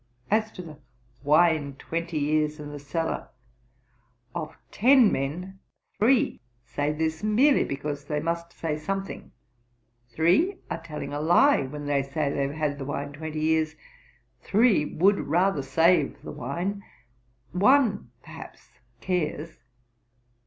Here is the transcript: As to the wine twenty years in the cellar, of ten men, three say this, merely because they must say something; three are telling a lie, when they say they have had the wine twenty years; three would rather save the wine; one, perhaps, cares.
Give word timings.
As 0.31 0.51
to 0.53 0.63
the 0.63 0.79
wine 1.23 1.75
twenty 1.75 2.17
years 2.17 2.59
in 2.59 2.71
the 2.71 2.79
cellar, 2.79 3.29
of 4.33 4.57
ten 4.71 5.11
men, 5.11 5.59
three 5.99 6.41
say 6.65 6.91
this, 6.91 7.21
merely 7.23 7.63
because 7.63 8.05
they 8.05 8.19
must 8.19 8.51
say 8.51 8.79
something; 8.79 9.31
three 10.09 10.57
are 10.71 10.81
telling 10.81 11.13
a 11.13 11.21
lie, 11.21 11.67
when 11.67 11.85
they 11.85 12.01
say 12.01 12.31
they 12.31 12.41
have 12.47 12.53
had 12.55 12.79
the 12.79 12.85
wine 12.85 13.13
twenty 13.13 13.41
years; 13.41 13.75
three 14.41 14.85
would 14.85 15.19
rather 15.19 15.61
save 15.61 16.19
the 16.23 16.31
wine; 16.31 16.81
one, 17.51 18.09
perhaps, 18.23 18.79
cares. 19.01 19.59